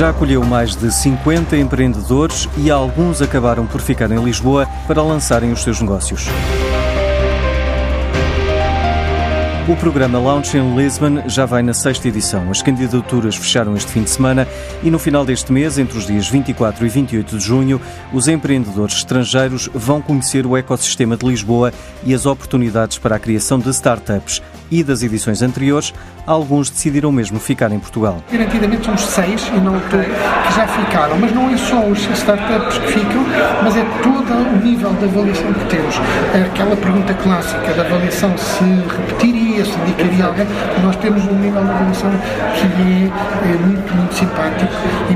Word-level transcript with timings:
já 0.00 0.08
acolheu 0.08 0.42
mais 0.42 0.74
de 0.74 0.90
50 0.90 1.58
empreendedores 1.58 2.48
e 2.56 2.70
alguns 2.70 3.20
acabaram 3.20 3.66
por 3.66 3.82
ficar 3.82 4.10
em 4.10 4.24
Lisboa 4.24 4.66
para 4.86 5.02
lançarem 5.02 5.52
os 5.52 5.62
seus 5.62 5.78
negócios. 5.78 6.26
O 9.68 9.76
programa 9.76 10.18
Launch 10.18 10.56
in 10.56 10.74
Lisbon 10.74 11.28
já 11.28 11.44
vai 11.44 11.62
na 11.62 11.74
sexta 11.74 12.08
edição. 12.08 12.50
As 12.50 12.62
candidaturas 12.62 13.36
fecharam 13.36 13.76
este 13.76 13.92
fim 13.92 14.02
de 14.02 14.08
semana 14.08 14.48
e 14.82 14.90
no 14.90 14.98
final 14.98 15.22
deste 15.22 15.52
mês, 15.52 15.78
entre 15.78 15.98
os 15.98 16.06
dias 16.06 16.26
24 16.26 16.86
e 16.86 16.88
28 16.88 17.36
de 17.36 17.44
junho, 17.44 17.80
os 18.10 18.26
empreendedores 18.26 18.96
estrangeiros 18.96 19.68
vão 19.74 20.00
conhecer 20.00 20.46
o 20.46 20.56
ecossistema 20.56 21.14
de 21.14 21.26
Lisboa 21.26 21.74
e 22.02 22.14
as 22.14 22.24
oportunidades 22.24 22.96
para 22.96 23.16
a 23.16 23.18
criação 23.18 23.58
de 23.58 23.68
startups. 23.68 24.40
E 24.70 24.84
das 24.84 25.02
edições 25.02 25.42
anteriores, 25.42 25.92
alguns 26.26 26.70
decidiram 26.70 27.10
mesmo 27.10 27.40
ficar 27.40 27.72
em 27.72 27.78
Portugal. 27.78 28.22
Garantidamente 28.30 28.84
somos 28.84 29.02
seis 29.02 29.50
e 29.54 29.60
não 29.60 29.76
todo 29.76 30.04
que 30.04 30.54
já 30.54 30.66
ficaram, 30.66 31.18
mas 31.18 31.34
não 31.34 31.50
é 31.50 31.56
só 31.56 31.84
os 31.86 31.98
startups 32.18 32.78
que 32.78 32.92
ficam, 32.92 33.24
mas 33.62 33.76
é 33.76 33.84
todo 34.02 34.32
o 34.32 34.64
nível 34.64 34.92
de 34.94 35.04
avaliação 35.04 35.52
que 35.52 35.64
temos. 35.66 35.96
Aquela 36.52 36.76
pergunta 36.76 37.14
clássica 37.14 37.74
da 37.74 37.82
avaliação 37.82 38.36
se 38.38 38.64
repetiria 38.64 39.64
se 39.64 39.78
indicaria 39.80 40.24
alguém. 40.24 40.46
Nós 40.82 40.96
temos 40.96 41.24
um 41.24 41.34
nível 41.34 41.62
de 41.62 41.70
avaliação 41.70 42.10
que 42.10 42.66
é, 42.66 43.52
é, 43.52 43.58
muito, 43.66 43.94
muito 43.94 44.14
simpático 44.14 44.72
e, 45.10 45.14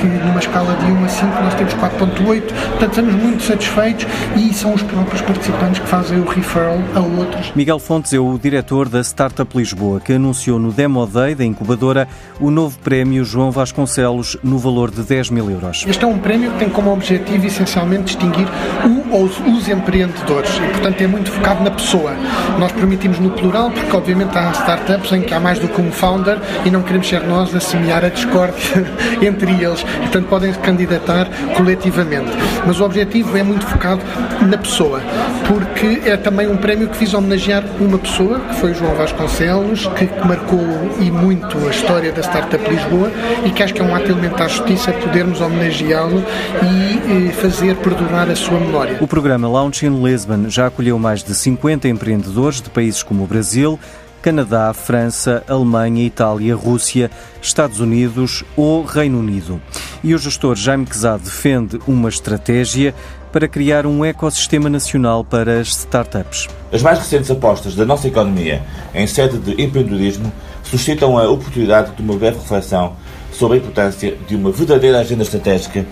que 0.00 0.06
numa 0.06 0.38
escala 0.38 0.74
de 0.76 0.90
1 0.90 1.04
a 1.04 1.08
5 1.08 1.42
nós 1.42 1.54
temos 1.54 1.74
4.8, 1.74 2.42
portanto, 2.42 2.90
estamos 2.90 3.14
muito 3.14 3.42
satisfeitos 3.42 4.06
e 4.36 4.52
são 4.54 4.74
os 4.74 4.82
próprios 4.82 5.20
participantes 5.22 5.80
que 5.80 5.86
fazem 5.86 6.20
o 6.20 6.24
referral 6.24 6.78
a 6.94 7.00
outros. 7.00 7.52
Miguel 7.54 7.78
Fontes 7.78 8.12
é 8.12 8.18
o 8.18 8.38
diretor 8.38 8.88
da 8.88 9.00
Startup 9.00 9.56
Lisboa, 9.56 10.00
que 10.00 10.12
anunciou 10.12 10.58
no 10.58 10.72
Demo 10.72 11.06
Day 11.06 11.34
da 11.34 11.44
incubadora 11.44 12.08
o 12.40 12.50
novo 12.50 12.78
prémio 12.78 13.24
João 13.24 13.50
Vasconcelos 13.50 14.36
no 14.42 14.58
valor 14.58 14.90
de 14.90 15.02
10 15.02 15.30
mil 15.30 15.50
euros. 15.50 15.84
Este 15.86 16.04
é 16.04 16.06
um 16.06 16.18
prémio 16.18 16.52
que 16.52 16.58
tem 16.58 16.68
como 16.68 16.92
objetivo 16.92 17.46
essencialmente 17.46 18.04
distinguir 18.04 18.46
o 18.84 18.98
ou 19.10 19.24
os 19.24 19.68
empreendedores 19.68 20.50
e, 20.56 20.68
portanto, 20.72 21.00
é 21.00 21.06
muito 21.06 21.30
focado 21.30 21.62
na 21.62 21.70
pessoa. 21.70 22.14
Nós 22.58 22.72
permitimos 22.72 23.18
no 23.18 23.30
plural 23.30 23.70
porque 23.70 23.96
obviamente 23.96 24.36
há 24.36 24.50
startups 24.52 25.12
em 25.12 25.22
que 25.22 25.32
há 25.32 25.40
mais 25.40 25.58
do 25.58 25.68
que 25.68 25.80
um 25.80 25.90
founder 25.90 26.38
e 26.64 26.70
não 26.70 26.82
queremos 26.82 27.08
ser 27.08 27.22
nós 27.22 27.54
a 27.54 27.60
semear 27.60 28.04
a 28.04 28.08
discórdia 28.08 28.86
entre 29.22 29.50
eles. 29.52 29.84
Portanto, 30.00 30.26
podem 30.28 30.52
se 30.52 30.58
candidatar 30.60 31.28
coletivamente. 31.56 32.30
Mas 32.66 32.80
o 32.80 32.84
objetivo 32.84 33.36
é 33.36 33.42
muito 33.42 33.66
focado 33.66 34.02
na 34.46 34.58
pessoa, 34.58 35.00
porque 35.46 36.00
é 36.04 36.16
também 36.16 36.48
um 36.48 36.56
prémio 36.56 36.88
que 36.88 36.98
visa 36.98 37.18
homenagear 37.18 37.64
uma 37.80 37.98
pessoa, 37.98 38.40
que 38.40 38.54
foi 38.56 38.72
o 38.72 38.74
João 38.74 38.94
Vasconcelos, 38.94 39.86
que 39.88 40.08
marcou 40.26 40.60
e 41.00 41.10
muito 41.10 41.56
a 41.66 41.70
história 41.70 42.12
da 42.12 42.22
Startup 42.22 42.62
Lisboa 42.68 43.10
e 43.44 43.50
que 43.50 43.62
acho 43.62 43.74
que 43.74 43.80
é 43.80 43.84
um 43.84 43.94
ato 43.94 44.10
elementar 44.10 44.42
à 44.42 44.48
justiça 44.48 44.92
podermos 44.92 45.40
homenageá-lo 45.40 46.24
e 46.62 47.32
fazer 47.32 47.76
perdurar 47.76 48.30
a 48.30 48.36
sua 48.36 48.58
memória. 48.58 48.98
O 49.00 49.06
programa 49.06 49.48
Launch 49.48 49.84
in 49.84 50.02
Lisbon 50.02 50.48
já 50.48 50.66
acolheu 50.66 50.98
mais 50.98 51.22
de 51.22 51.34
50 51.34 51.88
empreendedores 51.88 52.60
de 52.60 52.70
países 52.70 53.02
como 53.02 53.24
o 53.24 53.26
Brasil, 53.26 53.78
Canadá, 54.22 54.72
França, 54.72 55.42
Alemanha, 55.48 56.04
Itália, 56.04 56.54
Rússia, 56.54 57.10
Estados 57.40 57.80
Unidos 57.80 58.44
ou 58.56 58.84
Reino 58.84 59.18
Unido. 59.18 59.60
E 60.02 60.14
o 60.14 60.18
gestor 60.18 60.56
Jaime 60.56 60.86
Quezado 60.86 61.22
defende 61.24 61.78
uma 61.86 62.08
estratégia 62.08 62.94
para 63.32 63.48
criar 63.48 63.86
um 63.86 64.04
ecossistema 64.04 64.68
nacional 64.68 65.24
para 65.24 65.60
as 65.60 65.68
startups. 65.68 66.48
As 66.72 66.82
mais 66.82 66.98
recentes 66.98 67.30
apostas 67.30 67.74
da 67.74 67.84
nossa 67.84 68.08
economia 68.08 68.62
em 68.94 69.06
sede 69.06 69.38
de 69.38 69.62
empreendedorismo 69.62 70.32
suscitam 70.62 71.18
a 71.18 71.28
oportunidade 71.28 71.92
de 71.92 72.02
uma 72.02 72.16
breve 72.16 72.38
reflexão 72.38 72.96
sobre 73.32 73.58
a 73.58 73.60
importância 73.60 74.16
de 74.26 74.36
uma 74.36 74.50
verdadeira 74.50 74.98
agenda 74.98 75.22
estratégica 75.22 75.86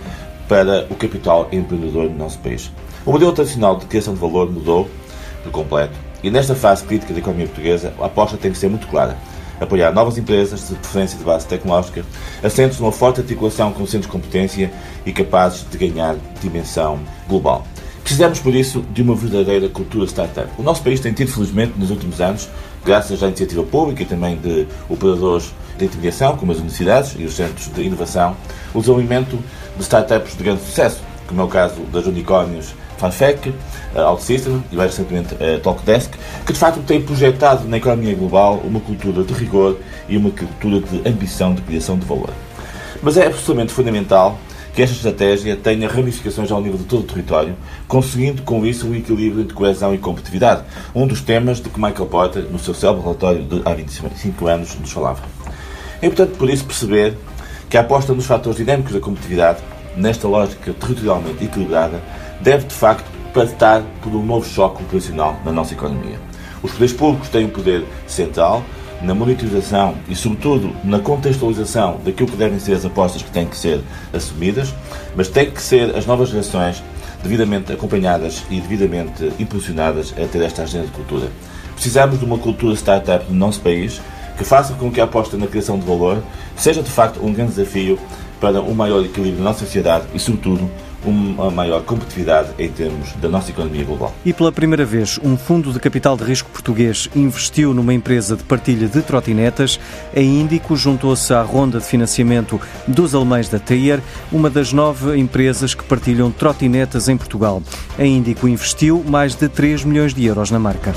para 0.47 0.87
o 0.89 0.95
capital 0.95 1.47
empreendedor 1.51 2.09
no 2.09 2.17
nosso 2.17 2.39
país. 2.39 2.71
O 3.05 3.11
modelo 3.11 3.31
tradicional 3.31 3.77
de 3.77 3.85
criação 3.85 4.13
de 4.13 4.19
valor 4.19 4.51
mudou 4.51 4.89
por 5.43 5.51
completo 5.51 6.06
e 6.23 6.29
nesta 6.29 6.55
fase 6.55 6.83
crítica 6.83 7.13
da 7.13 7.19
economia 7.19 7.45
portuguesa, 7.45 7.93
a 7.99 8.05
aposta 8.05 8.37
tem 8.37 8.51
que 8.51 8.57
ser 8.57 8.69
muito 8.69 8.87
clara. 8.87 9.17
Apoiar 9.59 9.91
novas 9.91 10.17
empresas, 10.17 10.69
de 10.69 10.75
preferência 10.75 11.17
de 11.17 11.23
base 11.23 11.47
tecnológica, 11.47 12.05
assentos 12.43 12.79
numa 12.79 12.91
forte 12.91 13.21
articulação 13.21 13.71
com 13.71 13.85
centros 13.85 14.03
de 14.03 14.11
competência 14.11 14.71
e 15.05 15.11
capazes 15.11 15.65
de 15.69 15.77
ganhar 15.77 16.15
dimensão 16.41 16.99
global. 17.27 17.65
Precisamos, 18.03 18.39
por 18.39 18.55
isso, 18.55 18.81
de 18.93 19.01
uma 19.01 19.15
verdadeira 19.15 19.67
cultura 19.67 20.05
startup. 20.05 20.47
O 20.57 20.63
nosso 20.63 20.81
país 20.81 20.99
tem 20.99 21.11
tido, 21.11 21.31
felizmente, 21.31 21.73
nos 21.77 21.89
últimos 21.91 22.21
anos, 22.21 22.47
graças 22.85 23.21
à 23.21 23.27
iniciativa 23.27 23.63
pública 23.63 24.03
e 24.03 24.05
também 24.05 24.37
de 24.37 24.65
operadores 24.87 25.53
de 25.77 25.85
intermediação, 25.85 26.37
como 26.37 26.51
as 26.51 26.57
universidades 26.59 27.15
e 27.19 27.25
os 27.25 27.35
centros 27.35 27.67
de 27.67 27.81
inovação, 27.81 28.37
o 28.73 28.79
desenvolvimento 28.79 29.37
de 29.75 29.81
startups 29.83 30.37
de 30.37 30.43
grande 30.43 30.61
sucesso, 30.61 31.01
como 31.27 31.41
é 31.41 31.43
o 31.43 31.47
caso 31.47 31.81
das 31.91 32.05
unicórnios 32.05 32.73
Fanfec, 32.97 33.49
uh, 33.49 33.99
OutSystem 33.99 34.63
e 34.71 34.75
mais 34.75 34.91
recentemente 34.91 35.35
uh, 35.35 35.59
Talkdesk, 35.61 36.13
que 36.45 36.53
de 36.53 36.59
facto 36.59 36.81
tem 36.81 37.01
projetado 37.01 37.67
na 37.67 37.77
economia 37.77 38.15
global 38.15 38.61
uma 38.63 38.79
cultura 38.79 39.23
de 39.23 39.33
rigor 39.33 39.77
e 40.09 40.17
uma 40.17 40.31
cultura 40.31 40.79
de 40.79 41.07
ambição 41.07 41.53
de 41.53 41.61
criação 41.61 41.97
de 41.97 42.05
valor. 42.05 42.31
Mas 43.01 43.17
é 43.17 43.27
absolutamente 43.27 43.71
fundamental 43.71 44.39
que 44.73 44.81
esta 44.83 44.95
estratégia 44.95 45.55
tenha 45.55 45.87
ramificações 45.87 46.51
ao 46.51 46.61
nível 46.61 46.77
de 46.77 46.83
todo 46.83 47.01
o 47.01 47.03
território, 47.03 47.55
conseguindo 47.87 48.43
com 48.43 48.63
isso 48.63 48.87
um 48.87 48.93
equilíbrio 48.93 49.41
entre 49.41 49.55
coesão 49.55 49.93
e 49.93 49.97
competitividade, 49.97 50.63
um 50.93 51.07
dos 51.07 51.19
temas 51.19 51.59
de 51.59 51.67
que 51.67 51.81
Michael 51.81 52.05
Porter, 52.05 52.43
no 52.43 52.59
seu 52.59 52.75
célebre 52.75 53.01
relatório 53.01 53.43
de 53.43 53.61
há 53.65 53.73
25 53.73 54.47
anos, 54.47 54.77
nos 54.79 54.91
falava. 54.91 55.23
É 55.99 56.05
importante, 56.05 56.37
por 56.37 56.47
isso, 56.47 56.63
perceber 56.63 57.17
que 57.67 57.75
a 57.75 57.81
aposta 57.81 58.13
nos 58.13 58.27
fatores 58.27 58.57
dinâmicos 58.57 58.93
da 58.93 58.99
competitividade, 58.99 59.59
nesta 59.97 60.27
lógica 60.27 60.73
territorialmente 60.73 61.43
equilibrada, 61.43 62.01
deve 62.39 62.65
de 62.65 62.73
facto 62.73 63.05
passar 63.33 63.83
por 64.01 64.13
um 64.13 64.25
novo 64.25 64.47
choque 64.47 64.83
operacional 64.83 65.37
na 65.43 65.51
nossa 65.51 65.73
economia. 65.73 66.19
Os 66.63 66.71
poderes 66.71 66.93
públicos 66.93 67.29
têm 67.29 67.45
um 67.45 67.49
poder 67.49 67.83
central 68.07 68.63
na 69.01 69.13
monitorização 69.13 69.95
e, 70.09 70.15
sobretudo, 70.15 70.75
na 70.83 70.99
contextualização 70.99 71.99
daquilo 72.03 72.29
que 72.29 72.37
devem 72.37 72.59
ser 72.59 72.73
as 72.73 72.85
apostas 72.85 73.21
que 73.21 73.29
têm 73.29 73.45
que 73.45 73.57
ser 73.57 73.81
assumidas, 74.13 74.73
mas 75.15 75.27
têm 75.27 75.51
que 75.51 75.61
ser 75.61 75.95
as 75.95 76.05
novas 76.05 76.29
gerações 76.29 76.83
devidamente 77.21 77.71
acompanhadas 77.71 78.43
e 78.49 78.59
devidamente 78.59 79.31
impulsionadas 79.39 80.13
a 80.17 80.27
ter 80.27 80.41
esta 80.41 80.63
agenda 80.63 80.85
de 80.85 80.91
cultura. 80.91 81.27
Precisamos 81.73 82.19
de 82.19 82.25
uma 82.25 82.37
cultura 82.37 82.75
startup 82.75 83.25
no 83.29 83.37
nosso 83.37 83.61
país 83.61 84.01
que 84.37 84.43
faça 84.43 84.73
com 84.73 84.91
que 84.91 85.01
a 85.01 85.03
aposta 85.03 85.37
na 85.37 85.47
criação 85.47 85.79
de 85.79 85.85
valor 85.85 86.21
seja 86.55 86.81
de 86.81 86.89
facto 86.89 87.23
um 87.23 87.33
grande 87.33 87.51
desafio 87.53 87.99
para 88.39 88.61
um 88.61 88.73
maior 88.73 89.03
equilíbrio 89.03 89.37
na 89.37 89.51
nossa 89.51 89.65
sociedade 89.65 90.05
e, 90.13 90.19
sobretudo, 90.19 90.69
uma 91.05 91.49
maior 91.49 91.83
competitividade 91.83 92.49
em 92.59 92.69
termos 92.69 93.13
da 93.13 93.29
nossa 93.29 93.51
economia 93.51 93.83
global. 93.83 94.13
E 94.25 94.33
pela 94.33 94.51
primeira 94.51 94.85
vez, 94.85 95.19
um 95.23 95.37
fundo 95.37 95.71
de 95.71 95.79
capital 95.79 96.17
de 96.17 96.23
risco 96.23 96.49
português 96.49 97.09
investiu 97.15 97.73
numa 97.73 97.93
empresa 97.93 98.35
de 98.35 98.43
partilha 98.43 98.87
de 98.87 99.01
trotinetas. 99.01 99.79
A 100.15 100.19
Índico 100.19 100.75
juntou-se 100.75 101.33
à 101.33 101.41
ronda 101.41 101.79
de 101.79 101.85
financiamento 101.85 102.59
dos 102.87 103.13
alemães 103.15 103.47
da 103.49 103.59
Tier, 103.59 104.01
uma 104.31 104.49
das 104.49 104.73
nove 104.73 105.17
empresas 105.17 105.73
que 105.73 105.83
partilham 105.83 106.31
trotinetas 106.31 107.07
em 107.07 107.17
Portugal. 107.17 107.61
A 107.97 108.05
Índico 108.05 108.47
investiu 108.47 109.03
mais 109.07 109.35
de 109.35 109.47
3 109.47 109.83
milhões 109.83 110.13
de 110.13 110.25
euros 110.25 110.51
na 110.51 110.59
marca. 110.59 110.93